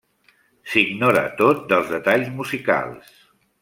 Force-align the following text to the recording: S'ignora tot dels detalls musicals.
S'ignora 0.71 1.23
tot 1.43 1.63
dels 1.75 1.95
detalls 1.97 2.35
musicals. 2.43 3.17